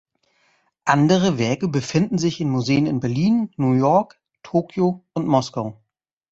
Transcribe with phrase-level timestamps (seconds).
[0.83, 5.79] Andere Werke befinden sich in Museen in Berlin, New York, Tokio und Moskau.